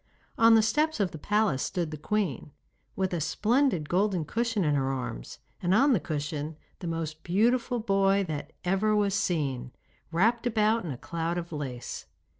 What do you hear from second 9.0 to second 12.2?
seen, wrapped about in a cloud of lace.